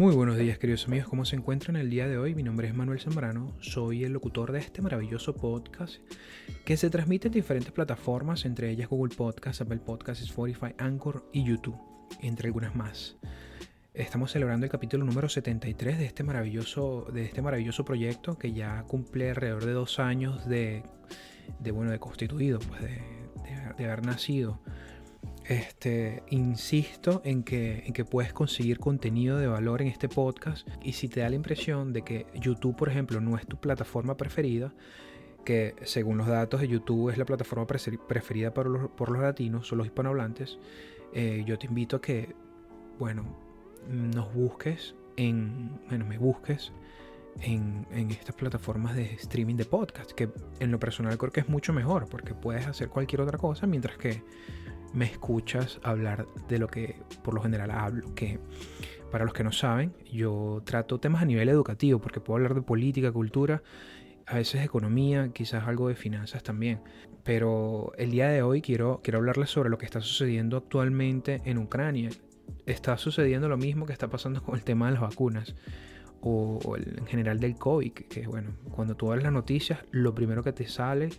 [0.00, 2.34] Muy buenos días queridos amigos, ¿cómo se encuentran el día de hoy?
[2.34, 5.96] Mi nombre es Manuel Zambrano, soy el locutor de este maravilloso podcast
[6.64, 11.44] que se transmite en diferentes plataformas, entre ellas Google Podcast, Apple Podcast, Spotify, Anchor y
[11.44, 11.76] YouTube,
[12.22, 13.18] entre algunas más.
[13.92, 18.82] Estamos celebrando el capítulo número 73 de este maravilloso, de este maravilloso proyecto que ya
[18.84, 20.82] cumple alrededor de dos años de,
[21.74, 24.62] bueno, de constituido, pues de haber nacido.
[25.46, 30.68] Este, insisto en que, puedes conseguir contenido de valor en este podcast.
[30.82, 34.16] Y si te da la impresión de que YouTube, por ejemplo, no es tu plataforma
[34.16, 34.72] preferida,
[35.44, 39.72] que según los datos de YouTube es la plataforma preferida por los, por los latinos
[39.72, 40.58] o los hispanohablantes,
[41.12, 42.34] eh, yo te invito a que,
[42.98, 43.24] bueno,
[43.88, 46.72] nos busques en, bueno, me busques
[47.42, 51.72] en, estas plataformas de streaming de podcast, que en lo personal creo que es mucho
[51.72, 54.22] mejor, porque puedes hacer cualquier otra cosa, mientras que
[54.92, 58.38] me escuchas hablar de lo que por lo general hablo, que
[59.10, 62.62] para los que no saben, yo trato temas a nivel educativo, porque puedo hablar de
[62.62, 63.62] política, cultura,
[64.26, 66.80] a veces economía, quizás algo de finanzas también.
[67.24, 71.58] Pero el día de hoy quiero, quiero hablarles sobre lo que está sucediendo actualmente en
[71.58, 72.10] Ucrania.
[72.66, 75.54] Está sucediendo lo mismo que está pasando con el tema de las vacunas
[76.22, 80.52] o, en general del COVID, que bueno, cuando tú ves las noticias, lo primero que
[80.52, 81.10] te sale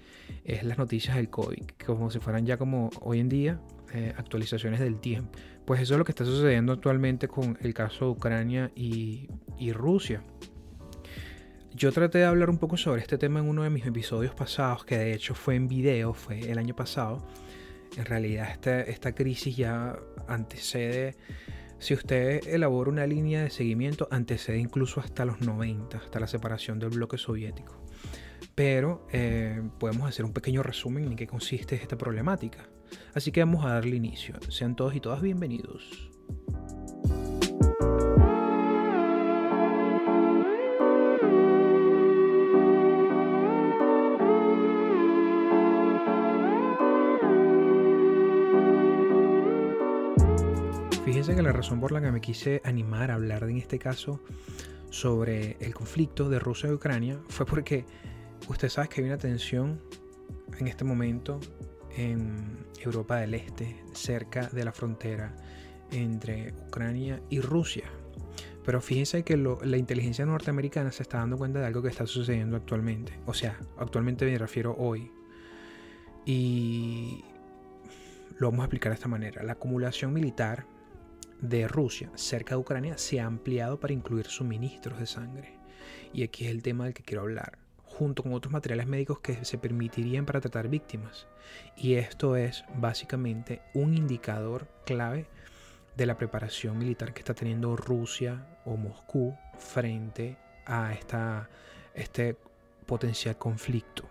[0.45, 3.59] es las noticias del COVID, como si fueran ya como hoy en día
[3.93, 5.37] eh, actualizaciones del tiempo.
[5.65, 9.71] Pues eso es lo que está sucediendo actualmente con el caso de Ucrania y, y
[9.71, 10.23] Rusia.
[11.73, 14.83] Yo traté de hablar un poco sobre este tema en uno de mis episodios pasados,
[14.83, 17.25] que de hecho fue en video, fue el año pasado.
[17.97, 21.15] En realidad esta, esta crisis ya antecede
[21.81, 26.77] si usted elabora una línea de seguimiento, antecede incluso hasta los 90, hasta la separación
[26.77, 27.83] del bloque soviético.
[28.53, 32.69] Pero eh, podemos hacer un pequeño resumen en qué consiste esta problemática.
[33.15, 34.35] Así que vamos a darle inicio.
[34.49, 36.10] Sean todos y todas bienvenidos.
[51.41, 54.21] La razón por la que me quise animar a hablar en este caso
[54.89, 57.85] sobre el conflicto de Rusia y Ucrania fue porque
[58.47, 59.81] usted sabe que hay una tensión
[60.59, 61.39] en este momento
[61.95, 65.35] en Europa del Este, cerca de la frontera
[65.91, 67.85] entre Ucrania y Rusia.
[68.63, 72.57] Pero fíjense que la inteligencia norteamericana se está dando cuenta de algo que está sucediendo
[72.57, 73.19] actualmente.
[73.25, 75.11] O sea, actualmente me refiero hoy.
[76.25, 77.23] Y
[78.37, 79.41] lo vamos a explicar de esta manera.
[79.41, 80.65] La acumulación militar
[81.41, 85.53] de Rusia cerca de Ucrania se ha ampliado para incluir suministros de sangre.
[86.13, 89.43] Y aquí es el tema del que quiero hablar, junto con otros materiales médicos que
[89.43, 91.27] se permitirían para tratar víctimas.
[91.75, 95.27] Y esto es básicamente un indicador clave
[95.97, 101.49] de la preparación militar que está teniendo Rusia o Moscú frente a esta,
[101.93, 102.37] este
[102.85, 104.07] potencial conflicto.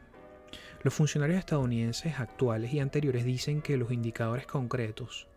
[0.82, 5.28] Los funcionarios estadounidenses actuales y anteriores dicen que los indicadores concretos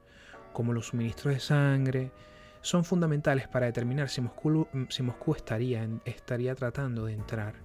[0.53, 2.11] como los suministros de sangre,
[2.63, 7.55] son fundamentales para determinar si Moscú, si estaría, tratando de entrar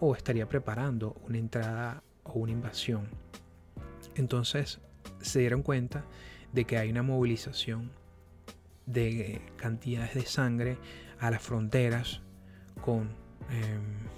[0.00, 3.08] o estaría preparando una entrada o una invasión.
[4.16, 4.80] Entonces
[5.20, 6.04] se dieron cuenta
[6.52, 7.92] de que hay una movilización
[8.86, 10.78] de cantidades de sangre
[11.20, 12.20] a las fronteras
[12.80, 13.10] con,
[13.50, 14.10] em,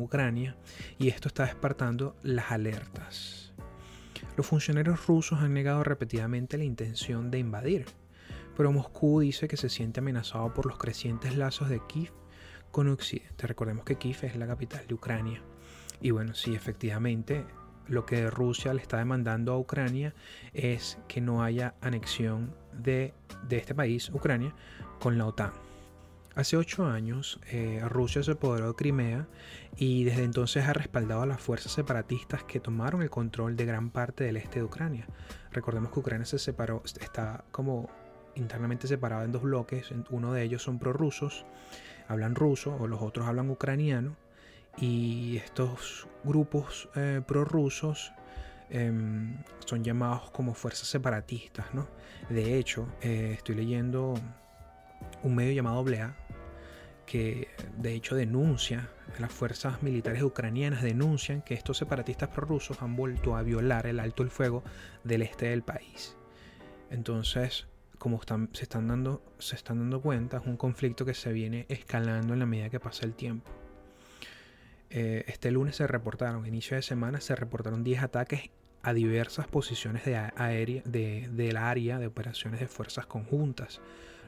[0.00, 0.56] Ucrania
[0.98, 3.52] y esto está despertando las alertas.
[4.36, 7.86] Los funcionarios rusos han negado repetidamente la intención de invadir,
[8.56, 12.12] pero Moscú dice que se siente amenazado por los crecientes lazos de Kiev
[12.70, 13.46] con Occidente.
[13.46, 15.42] Recordemos que Kiev es la capital de Ucrania.
[16.00, 17.44] Y bueno, sí, efectivamente,
[17.88, 20.14] lo que Rusia le está demandando a Ucrania
[20.52, 23.14] es que no haya anexión de,
[23.48, 24.54] de este país, Ucrania,
[25.00, 25.65] con la OTAN.
[26.36, 29.26] Hace ocho años, eh, Rusia se apoderó de Crimea
[29.78, 33.88] y desde entonces ha respaldado a las fuerzas separatistas que tomaron el control de gran
[33.88, 35.06] parte del este de Ucrania.
[35.50, 37.88] Recordemos que Ucrania se separó, está como
[38.34, 39.90] internamente separado en dos bloques.
[40.10, 41.46] Uno de ellos son prorrusos,
[42.06, 44.14] hablan ruso, o los otros hablan ucraniano.
[44.76, 48.12] Y estos grupos eh, prorrusos
[48.68, 51.72] em, son llamados como fuerzas separatistas.
[51.72, 51.88] ¿no?
[52.28, 54.12] De hecho, eh, estoy leyendo
[55.22, 56.14] un medio llamado Blea,
[57.06, 57.48] que
[57.78, 63.42] de hecho denuncia, las fuerzas militares ucranianas denuncian que estos separatistas prorrusos han vuelto a
[63.42, 64.62] violar el alto el fuego
[65.04, 66.16] del este del país.
[66.90, 67.66] Entonces,
[67.98, 68.20] como
[68.52, 72.40] se, están dando, se están dando cuenta, es un conflicto que se viene escalando en
[72.40, 73.50] la medida que pasa el tiempo.
[74.90, 78.50] Eh, este lunes se reportaron, inicio de semana, se reportaron 10 ataques
[78.82, 83.80] a diversas posiciones de aérea, de, del área de operaciones de fuerzas conjuntas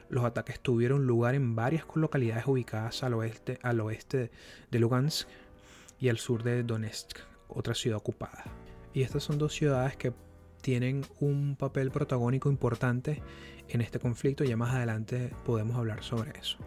[0.09, 4.31] los ataques tuvieron lugar en varias localidades ubicadas al oeste, al oeste
[4.71, 5.27] de Lugansk
[5.99, 8.45] y al sur de Donetsk, otra ciudad ocupada.
[8.93, 10.13] Y estas son dos ciudades que
[10.61, 13.21] tienen un papel protagónico importante
[13.69, 14.43] en este conflicto.
[14.43, 16.57] Ya más adelante podemos hablar sobre eso.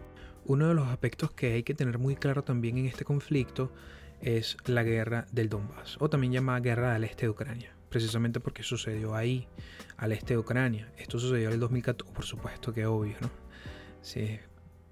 [0.45, 3.71] Uno de los aspectos que hay que tener muy claro también en este conflicto
[4.21, 8.63] es la guerra del Donbass, o también llamada guerra del este de Ucrania, precisamente porque
[8.63, 9.47] sucedió ahí,
[9.97, 10.91] al este de Ucrania.
[10.97, 13.29] Esto sucedió en el 2014, por supuesto que obvio, ¿no?
[14.01, 14.39] Sí,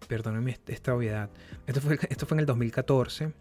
[0.08, 1.32] perdónenme esta obviedad.
[1.66, 3.34] Esto fue, esto fue en el 2014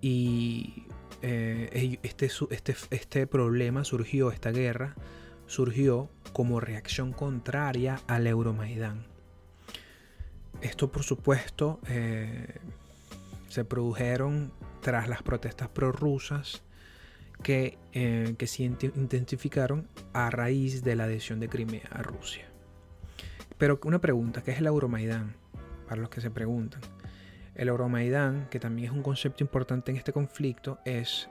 [0.00, 0.86] y
[1.20, 4.94] eh, este, este, este problema surgió, esta guerra
[5.46, 9.04] surgió como reacción contraria al Euromaidán.
[10.62, 12.60] Esto por supuesto eh,
[13.50, 16.62] se produjeron tras las protestas prorrusas
[17.46, 22.44] que, eh, se intensificaron a raíz de la adhesión de Crimea a Rusia.
[23.56, 25.36] Pero una pregunta, ¿qué es el Euromaidán?
[25.86, 26.80] Para los que se preguntan.
[27.54, 31.28] El Euromaidán, que también es un concepto importante en este conflicto, es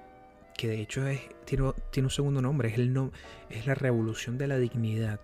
[0.58, 1.04] que de hecho
[1.44, 3.12] tiene, un segundo nombre, es, el
[3.50, 5.20] es la revolución de la dignidad.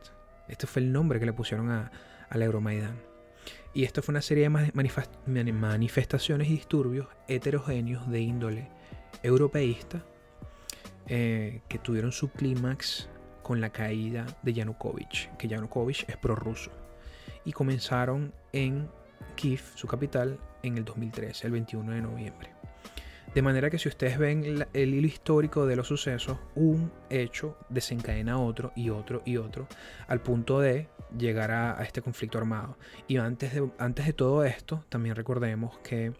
[0.49, 1.89] Este fue el nombre que le pusieron a,
[2.29, 2.99] al Euromaidán.
[3.73, 8.67] Y esto fue una serie de manifestaciones y disturbios heterogéneos de índole
[9.23, 10.03] europeísta
[11.07, 13.09] eh, que tuvieron su clímax
[13.43, 16.71] con la caída de Yanukovych, que Yanukovych es prorruso.
[17.43, 18.87] Y comenzaron en
[19.35, 22.49] Kiev, su capital, en el 2013, el 21 de noviembre.
[23.33, 28.37] De manera que si ustedes ven el hilo histórico de los sucesos, un hecho desencadena
[28.37, 29.67] otro y otro y otro,
[30.07, 32.77] al punto de llegar a, este conflicto armado.
[33.07, 36.11] Y antes de, antes de todo esto, también recordemos que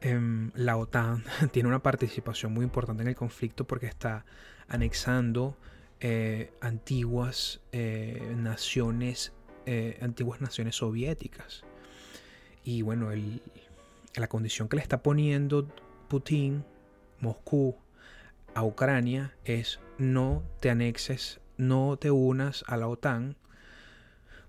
[0.00, 4.24] em, la OTAN tiene una participación muy importante en el conflicto porque está
[4.68, 5.56] anexando
[6.00, 9.32] eh, antiguas eh, naciones,
[9.66, 11.64] eh, antiguas naciones soviéticas.
[12.64, 13.10] Y bueno,
[14.14, 15.68] la condición que le está poniendo
[16.08, 16.64] Putin,
[17.20, 17.76] Moscú,
[18.54, 23.36] a Ucrania es no te anexes, no te unas a la OTAN,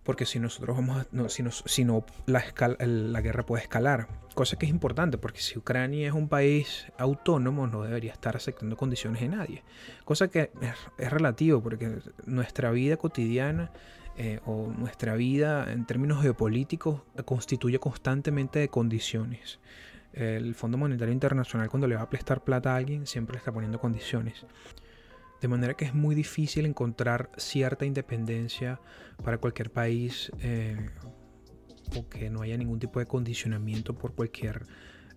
[0.03, 2.43] porque si nosotros vamos a, no, si, si no la,
[2.79, 4.07] la guerra puede escalar.
[4.33, 8.77] Cosa que es importante, porque si Ucrania es un país autónomo, no debería estar aceptando
[8.77, 9.63] condiciones de nadie.
[10.05, 13.71] Cosa que es, es relativo, porque nuestra vida cotidiana
[14.17, 19.59] eh, o nuestra vida en términos geopolíticos constituye constantemente de condiciones.
[20.13, 23.51] El Fondo Monetario Internacional cuando le va a prestar plata a alguien siempre le está
[23.51, 24.45] poniendo condiciones.
[25.41, 28.79] De manera que es muy difícil encontrar cierta independencia
[29.23, 30.89] para cualquier país eh,
[31.97, 34.63] o que no haya ningún tipo de condicionamiento por cualquier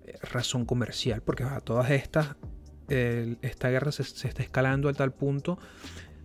[0.06, 1.22] eh, razón comercial.
[1.22, 2.36] Porque a todas estas,
[2.88, 5.58] esta guerra se, está escalando a tal punto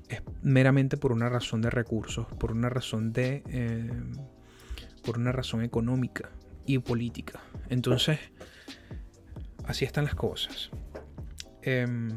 [0.10, 3.44] es meramente por una razón de recursos, por una razón de.
[3.48, 3.90] Eh,
[5.06, 6.30] por una razón económica
[6.66, 7.40] y política.
[7.70, 8.20] Entonces,
[9.66, 10.70] así están las cosas.
[11.62, 12.10] Em,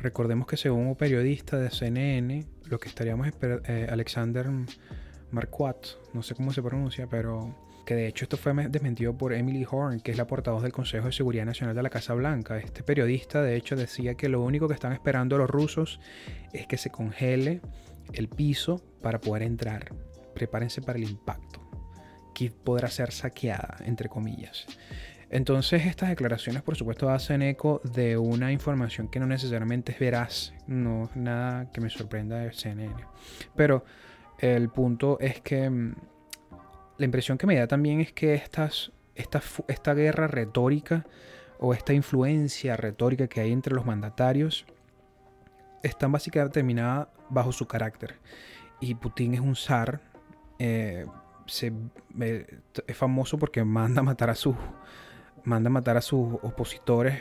[0.00, 4.46] recordemos que según un periodista de CNN, lo que estaríamos esperando, eh, Alexander
[5.30, 7.54] Marquardt, no sé cómo se pronuncia, pero
[7.86, 11.06] que de hecho esto fue desmentido por Emily Horn, que es la portavoz del Consejo
[11.06, 12.58] de Seguridad Nacional de la Casa Blanca.
[12.58, 16.00] Este periodista de hecho decía que lo único que están esperando los rusos
[16.52, 17.60] es que se congele
[18.12, 19.92] el piso para poder entrar.
[20.34, 21.60] Prepárense para el impacto.
[22.32, 24.66] Kiev podrá ser saqueada, entre comillas.
[25.30, 30.52] Entonces estas declaraciones por supuesto hacen eco de una información que no necesariamente es veraz,
[30.66, 32.96] no es nada que me sorprenda de CNN.
[33.54, 33.84] Pero
[34.40, 35.94] el punto es que mm,
[36.98, 41.06] la impresión que me da también es que estas, esta, guerra retórica
[41.60, 44.66] o esta influencia retórica que hay entre los mandatarios
[45.84, 48.16] está básicamente determinada bajo su carácter.
[48.80, 50.00] Y Putin es un zar,
[50.58, 51.06] eh,
[51.46, 51.72] se,
[52.86, 54.56] es famoso porque manda a matar a sus
[55.44, 57.20] manda a matar a sus opositores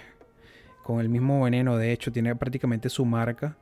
[0.84, 1.78] con el mismo veneno.
[1.78, 3.58] De hecho, tiene prácticamente su marca.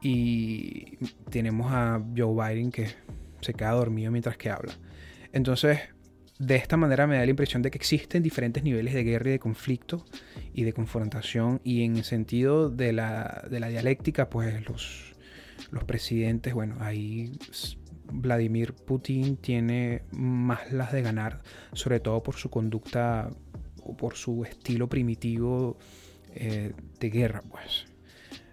[0.00, 0.98] Y
[1.30, 2.88] tenemos a Joe Biden que
[3.40, 4.72] se queda dormido mientras que habla.
[5.32, 5.80] Entonces,
[6.38, 9.32] de esta manera me da la impresión de que existen diferentes niveles de guerra y
[9.32, 10.04] de conflicto
[10.54, 11.60] y de confrontación.
[11.64, 15.14] Y en el sentido de la, dialéctica, pues los,
[15.72, 17.32] los presidentes, bueno, ahí
[18.12, 23.30] Vladimir Putin tiene más las de ganar, sobre todo por su conducta
[23.96, 25.78] por su estilo primitivo
[26.34, 27.86] eh, de guerra, pues.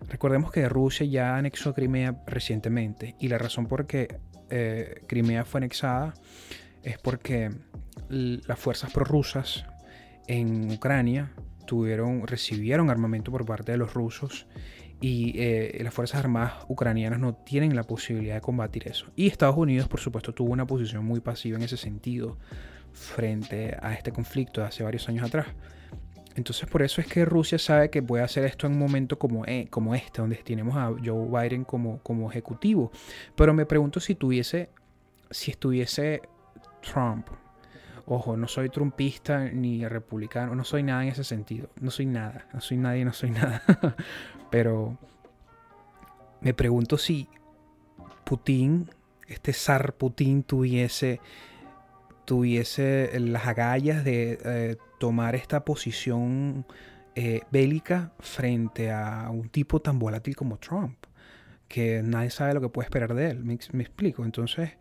[0.07, 5.59] Recordemos que Rusia ya anexó Crimea recientemente y la razón por qué eh, Crimea fue
[5.59, 6.13] anexada
[6.83, 7.51] es porque
[8.09, 9.65] las fuerzas prorrusas
[10.27, 11.31] en Ucrania
[12.25, 14.47] recibieron armamento por parte de los rusos
[15.01, 19.07] y eh, las Fuerzas Armadas ucranianas no tienen la posibilidad de combatir eso.
[19.15, 22.37] Y Estados Unidos, por supuesto, tuvo una posición muy pasiva en ese sentido
[22.95, 25.47] frente a este conflicto de hace varios años atrás.
[26.35, 29.45] Entonces por eso es que Rusia sabe que puede hacer esto en un momento como,
[29.45, 32.91] eh, como este, donde tenemos a Joe Biden como, como ejecutivo.
[33.35, 34.69] Pero me pregunto si tuviese,
[35.29, 36.21] si estuviese
[36.81, 37.27] Trump.
[38.07, 41.69] Ojo, no soy trumpista ni republicano, no soy nada en ese sentido.
[41.79, 43.63] No soy nada, no soy nadie, no soy nada.
[44.51, 44.97] Pero
[46.41, 47.29] me pregunto si
[48.25, 48.89] Putin,
[49.27, 51.21] este zar Putin, tuviese
[52.25, 56.65] tuviese las agallas de eh, tomar esta posición
[57.15, 60.97] eh, bélica frente a un tipo tan volátil como Trump,
[61.67, 63.43] que nadie sabe lo que puede esperar de él.
[63.43, 64.25] Me, explico.
[64.25, 64.71] Entonces,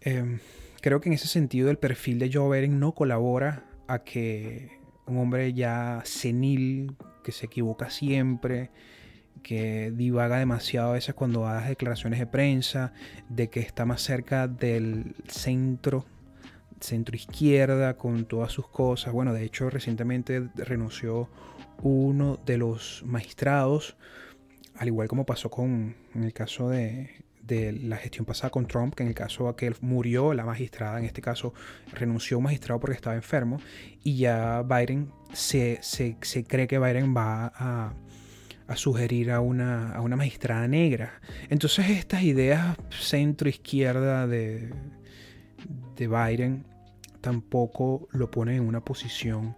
[0.00, 0.38] em,
[0.80, 5.18] creo que en ese sentido el perfil de Joe Biden no colabora a que un
[5.18, 8.70] hombre ya senil, que se equivoca siempre,
[9.42, 12.92] que divaga demasiado a veces cuando da declaraciones de prensa,
[13.28, 16.04] de que está más cerca del centro
[16.80, 19.12] centro izquierda con todas sus cosas.
[19.12, 21.28] Bueno, de hecho recientemente renunció
[21.82, 23.96] uno de los magistrados,
[24.76, 29.04] al igual como pasó con en el caso de, la gestión pasada con Trump, que
[29.04, 31.54] en el caso aquel murió la magistrada, en este caso
[31.92, 33.60] renunció un magistrado porque estaba enfermo,
[34.02, 35.78] y ya Biden se,
[36.48, 37.94] cree que Biden va a,
[38.74, 41.20] sugerir a una, a una magistrada negra.
[41.48, 44.72] Entonces estas ideas centro-izquierda de,
[45.96, 46.64] de Biden
[47.20, 49.56] tampoco lo pone en una posición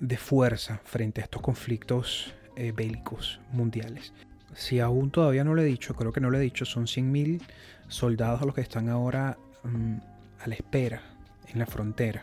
[0.00, 4.12] de fuerza frente a estos conflictos eh, bélicos mundiales.
[4.54, 7.40] Si aún todavía no lo he dicho, creo que no lo he dicho, son 100.000
[7.88, 9.96] soldados los que están ahora mm,
[10.40, 11.02] a la espera
[11.52, 12.22] en la frontera.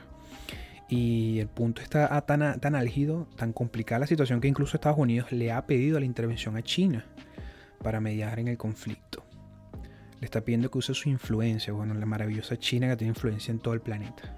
[0.88, 5.32] Y el punto está tan, tan álgido, tan complicada la situación que incluso Estados Unidos
[5.32, 7.06] le ha pedido la intervención a China
[7.82, 9.25] para mediar en el conflicto
[10.20, 13.60] le está pidiendo que use su influencia, bueno, la maravillosa China que tiene influencia en
[13.60, 14.38] todo el planeta.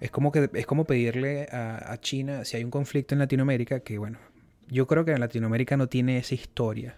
[0.00, 3.96] Es como, que, es como pedirle a, China, si hay un conflicto en Latinoamérica, que
[3.96, 4.18] bueno,
[4.68, 6.96] yo creo que en Latinoamérica no tiene esa historia.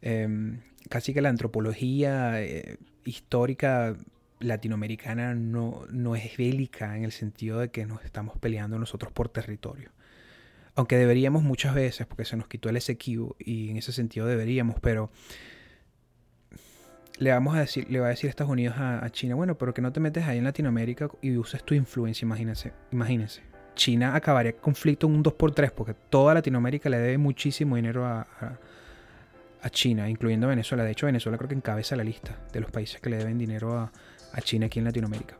[0.00, 3.96] Em, casi que la antropología eh, histórica
[4.40, 9.28] latinoamericana no, no es bélica en el sentido de que nos estamos peleando nosotros por
[9.28, 9.90] territorio.
[10.74, 14.76] Aunque deberíamos muchas veces, porque se nos quitó el SQ y en ese sentido deberíamos,
[14.80, 15.10] pero
[17.18, 19.80] le vamos a decir, le va a decir Estados Unidos a, China, bueno, pero que
[19.80, 23.42] no te metes ahí en Latinoamérica y uses tu influencia, imagínense, imagínense.
[23.74, 28.26] China acabaría el conflicto en un 2x3 porque toda Latinoamérica le debe muchísimo dinero a,
[29.70, 30.84] China, incluyendo Venezuela.
[30.84, 33.76] De hecho, Venezuela creo que encabeza la lista de los países que le deben dinero
[33.76, 33.90] a,
[34.42, 35.38] China aquí en Latinoamérica.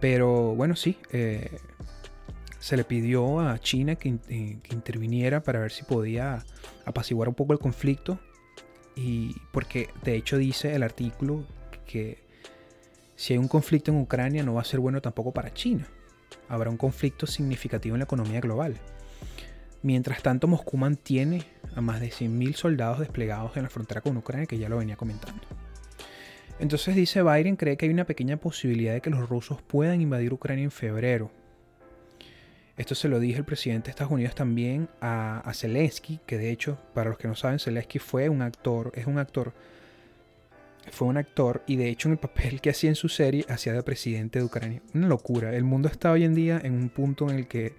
[0.00, 1.50] Pero bueno, sí, eh,
[2.60, 6.44] se le pidió a China que, eh, que interviniera para ver si podía
[6.84, 8.20] apaciguar un poco el conflicto
[8.94, 11.44] y porque de hecho dice el artículo
[11.86, 12.22] que
[13.16, 15.86] si hay un conflicto en Ucrania no va a ser bueno tampoco para China.
[16.48, 18.78] Habrá un conflicto significativo en la economía global.
[19.82, 21.44] Mientras tanto, Moscú mantiene
[21.74, 24.96] a más de 100.000 soldados desplegados en la frontera con Ucrania, que ya lo venía
[24.96, 25.42] comentando.
[26.58, 30.32] Entonces dice Biden cree que hay una pequeña posibilidad de que los rusos puedan invadir
[30.32, 31.30] Ucrania en febrero,
[32.82, 36.78] esto se lo dije el presidente de Estados Unidos también a, Zelensky, que de hecho,
[36.94, 39.52] para los que no saben, Zelensky fue un actor, es un actor,
[40.90, 43.72] fue un actor y de hecho en el papel que hacía en su serie hacía
[43.72, 44.82] de presidente de Ucrania.
[44.94, 45.54] Una locura.
[45.54, 47.76] El mundo está hoy en día en un punto en el que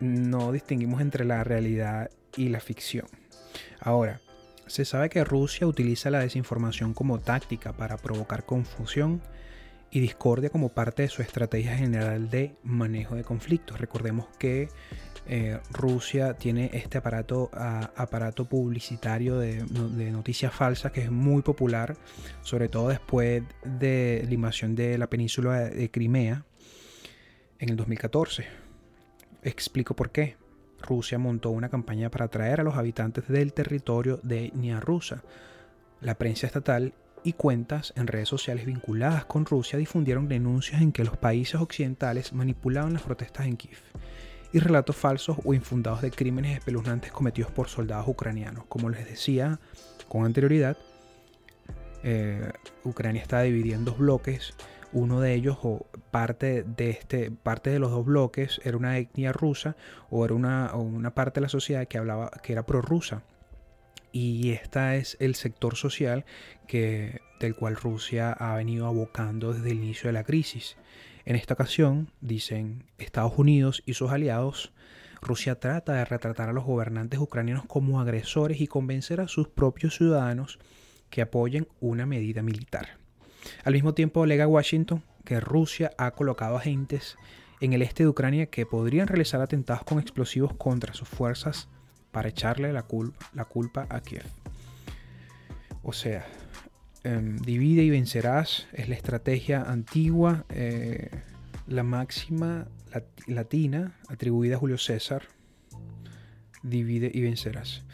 [0.00, 3.06] no distinguimos entre la realidad y la ficción.
[3.80, 4.22] Ahora,
[4.66, 9.20] se sabe que Rusia utiliza la desinformación como táctica para provocar confusión
[9.90, 13.80] y discordia como parte de su estrategia general de manejo de conflictos.
[13.80, 14.68] Recordemos que
[15.26, 19.64] eh, Rusia tiene este aparato, aparato publicitario de,
[20.10, 21.96] noticias falsas que es muy popular,
[22.42, 26.44] sobre todo después de la invasión de la península de Crimea
[27.58, 28.46] en el 2014.
[29.42, 30.36] Explico por qué.
[30.82, 35.22] Rusia montó una campaña para atraer a los habitantes del territorio de etnia rusa.
[36.00, 41.04] La prensa estatal y cuentas en redes sociales vinculadas con Rusia difundieron denuncias en que
[41.04, 43.78] los países occidentales manipulaban las protestas en Kiev
[44.52, 48.64] y relatos falsos o infundados de crímenes espeluznantes cometidos por soldados ucranianos.
[48.68, 49.60] Como les decía
[50.08, 50.76] con anterioridad,
[52.02, 52.50] eh,
[52.84, 54.54] Ucrania está dividida en dos bloques.
[54.92, 59.32] Uno de ellos o parte de este, parte de los dos bloques era una etnia
[59.32, 59.76] rusa
[60.10, 63.22] o era una, una parte de la sociedad que hablaba que era prorrusa
[64.12, 66.24] y este es el sector social
[66.66, 70.76] que, del cual Rusia ha venido abocando desde el inicio de la crisis.
[71.24, 74.72] En esta ocasión, dicen Estados Unidos y sus aliados
[75.20, 79.96] Rusia trata de retratar a los gobernantes ucranianos como agresores y convencer a sus propios
[79.96, 80.58] ciudadanos
[81.10, 82.98] que apoyen una medida militar.
[83.64, 87.16] Al mismo tiempo alega Washington que Rusia ha colocado agentes
[87.60, 91.68] en el este de Ucrania que podrían realizar atentados con explosivos contra sus fuerzas
[92.12, 94.24] para echarle la, culpa a Kiev.
[95.82, 96.26] O sea,
[97.04, 101.10] em, divide y vencerás es la estrategia antigua, eh,
[101.66, 102.68] la máxima
[103.26, 105.22] latina atribuida a Julio César.
[106.62, 107.84] Divide y vencerás.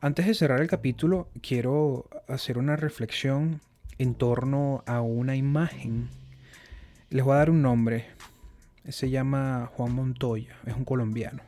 [0.00, 3.60] Antes de cerrar el capítulo, quiero hacer una reflexión
[3.98, 6.08] en torno a una imagen.
[7.08, 8.06] Les voy a dar un nombre.
[8.88, 11.42] Se llama Juan Montoya, es un colombiano.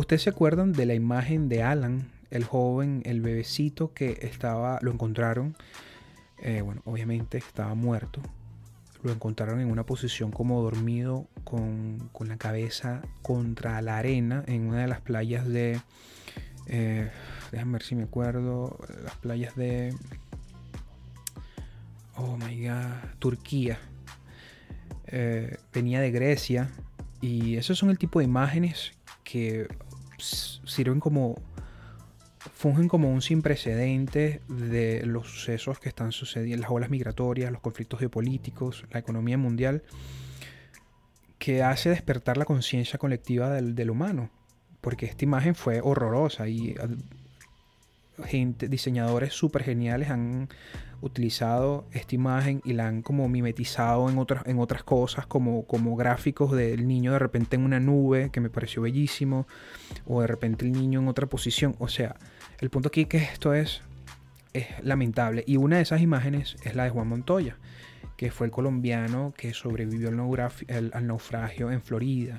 [0.00, 4.92] ¿Ustedes se acuerdan de la imagen de Alan, el joven, el bebecito que estaba, lo
[4.92, 5.54] encontraron?
[6.38, 8.22] Eh, bueno, obviamente estaba muerto.
[9.02, 14.78] Lo encontraron en una posición como dormido con, la cabeza contra la arena en una
[14.78, 15.78] de las playas de...
[16.66, 17.10] Eh,
[17.52, 18.78] déjame ver si me acuerdo.
[19.04, 19.94] Las playas de...
[22.16, 23.10] Oh my god.
[23.18, 23.78] Turquía.
[25.08, 26.70] Eh, venía de Grecia.
[27.20, 28.92] Y esos son el tipo de imágenes
[29.24, 29.68] que
[30.20, 31.36] sirven como
[32.54, 37.60] fungen como un sin precedente de los sucesos que están sucediendo, las olas migratorias, los
[37.60, 39.82] conflictos geopolíticos, la economía mundial,
[41.38, 44.30] que hace despertar la conciencia colectiva del, del, humano.
[44.80, 46.74] Porque esta imagen fue horrorosa y
[48.24, 50.48] gente, diseñadores súper geniales han
[51.02, 55.96] utilizado esta imagen y la han como mimetizado en otras, en otras cosas, como, como
[55.96, 59.46] gráficos del niño de repente en una nube, que me pareció bellísimo,
[60.06, 61.74] o de repente el niño en otra posición.
[61.78, 62.16] O sea,
[62.58, 63.82] el punto aquí que esto es,
[64.52, 65.44] es lamentable.
[65.46, 67.56] Y una de esas imágenes es la de Juan Montoya,
[68.16, 72.38] que fue el colombiano que sobrevivió al naufragio en Florida.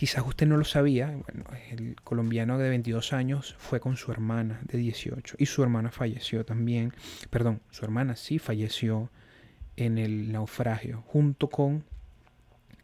[0.00, 4.58] Quizás usted no lo sabía, bueno, el colombiano de 22 años fue con su hermana
[4.62, 6.94] de 18 y su hermana falleció también,
[7.28, 9.10] perdón, su hermana sí falleció
[9.76, 11.84] en el naufragio junto con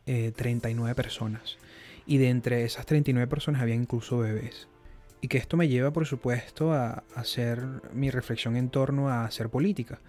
[0.05, 1.57] 39 eh, personas.
[2.05, 4.69] Y de entre esas 39 personas había incluso bebés.
[5.23, 7.63] Y que esto me lleva, por supuesto, a hacer
[7.95, 10.01] mi reflexión en torno a hacer política.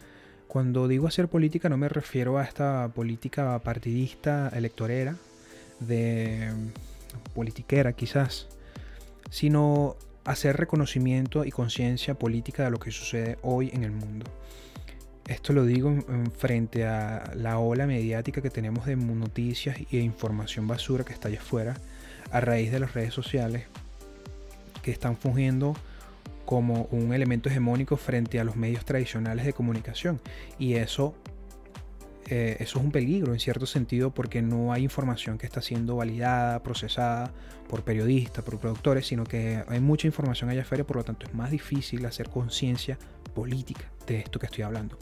[0.49, 5.15] Cuando digo hacer política no me refiero a esta política partidista electorera
[5.79, 6.51] de
[7.33, 8.47] politiquera quizás,
[9.29, 14.25] sino hacer reconocimiento y conciencia política de lo que sucede hoy en el mundo.
[15.27, 20.67] Esto lo digo en, frente a la ola mediática que tenemos de noticias y información
[20.67, 21.75] basura que está allá afuera
[22.31, 23.65] a raíz de las redes sociales
[24.81, 25.75] que están fungiendo
[26.45, 30.21] como un elemento hegemónico frente a los medios tradicionales de comunicación.
[30.57, 31.13] Y eso
[32.29, 35.95] eh, eso es un peligro en cierto sentido porque no hay información que está siendo
[35.95, 37.31] validada, procesada
[37.69, 41.33] por periodistas, por productores, sino que hay mucha información allá afuera, por lo tanto es
[41.33, 42.97] más difícil hacer conciencia
[43.33, 44.97] política de esto que estoy hablando.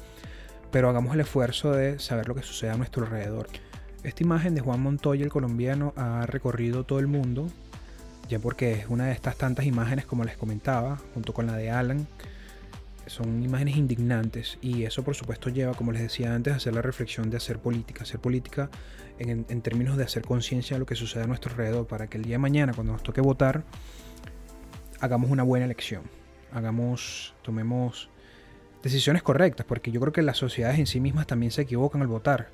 [0.71, 3.47] Pero hagamos el esfuerzo de saber lo que sucede a nuestro alrededor.
[4.03, 7.47] Esta imagen de Juan Montoya, el colombiano, ha recorrido todo el mundo,
[8.29, 11.71] ya porque es una de estas tantas imágenes como les comentaba, junto con la de
[11.71, 12.07] Alan,
[13.07, 16.81] son imágenes indignantes y eso por supuesto lleva, como les decía antes, a hacer la
[16.81, 18.69] reflexión de hacer política, hacer política
[19.19, 22.23] en, términos de hacer conciencia de lo que sucede a nuestro alrededor para que el
[22.23, 23.63] día de mañana cuando nos toque votar
[24.99, 26.03] hagamos una buena elección,
[26.51, 28.09] hagamos, tomemos
[28.81, 32.07] decisiones correctas, porque yo creo que las sociedades en sí mismas también se equivocan al
[32.07, 32.49] votar.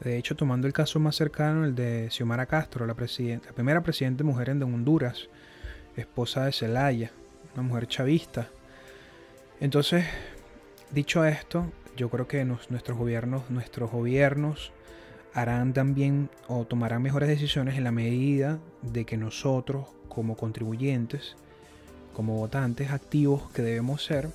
[0.00, 4.24] De hecho, tomando el caso más cercano, el de Xiomara Castro, la, la primera presidenta
[4.24, 5.28] mujer en Honduras,
[5.96, 7.10] esposa de Zelaya,
[7.54, 8.48] una mujer chavista,
[9.60, 10.04] entonces,
[10.90, 14.72] dicho esto, yo creo que nuestros gobiernos, nuestros gobiernos
[15.32, 21.36] harán también o tomarán mejores decisiones en la medida de que nosotros, como contribuyentes,
[22.12, 24.28] como votantes activos que debemos ser,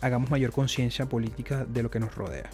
[0.00, 2.50] hagamos mayor conciencia política de lo que nos rodea.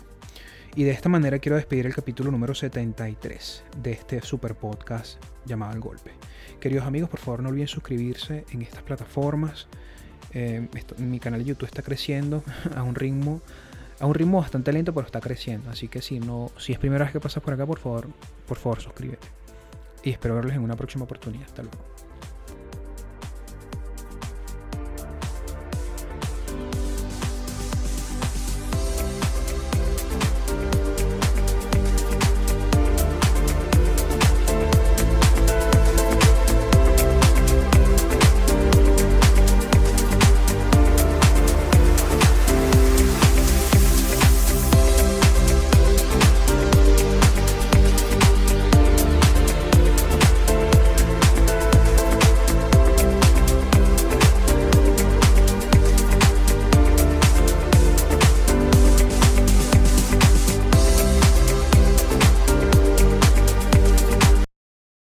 [0.77, 5.73] Y de esta manera quiero despedir el capítulo número 73 de este super podcast llamado
[5.73, 6.11] El Golpe.
[6.59, 9.69] Queridos amigos, por favor no olviden suscribirse en estas plataformas
[10.35, 10.69] eh,
[10.99, 12.43] mi canal de YouTube está creciendo
[12.77, 13.41] a un ritmo
[14.01, 15.71] a un ritmo bastante lento, pero está creciendo.
[15.71, 18.09] Así que si no, si es primera vez que pasas por acá, por favor,
[18.47, 19.29] por favor, suscríbete.
[20.03, 21.47] Y espero verlos en una próxima oportunidad.
[21.47, 21.94] Hasta luego.